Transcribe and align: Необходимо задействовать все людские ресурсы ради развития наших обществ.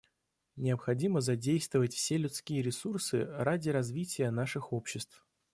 Необходимо 0.55 1.21
задействовать 1.21 1.93
все 1.93 2.17
людские 2.17 2.63
ресурсы 2.63 3.23
ради 3.23 3.69
развития 3.69 4.31
наших 4.31 4.73
обществ. 4.73 5.27